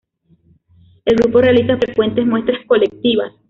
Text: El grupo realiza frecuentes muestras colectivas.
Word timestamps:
El 1.05 1.15
grupo 1.15 1.41
realiza 1.41 1.77
frecuentes 1.77 2.25
muestras 2.25 2.65
colectivas. 2.65 3.33